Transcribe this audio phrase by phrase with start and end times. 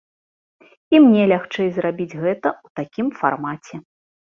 [0.95, 3.75] І мне лягчэй зрабіць гэта ў такім фармаце.